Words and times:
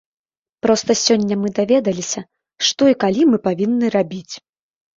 Проста 0.65 0.95
сёння 1.01 1.37
мы 1.41 1.51
даведаліся, 1.59 2.25
што 2.71 2.81
і 2.95 2.99
калі 3.07 3.21
мы 3.35 3.43
павінны 3.47 3.95
рабіць. 4.01 4.33